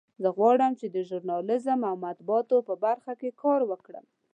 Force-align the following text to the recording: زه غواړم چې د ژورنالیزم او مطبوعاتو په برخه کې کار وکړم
زه 0.21 0.29
غواړم 0.37 0.71
چې 0.79 0.87
د 0.89 0.97
ژورنالیزم 1.07 1.79
او 1.89 1.95
مطبوعاتو 2.05 2.57
په 2.67 2.73
برخه 2.85 3.13
کې 3.19 3.37
کار 3.41 3.61
وکړم 3.69 4.05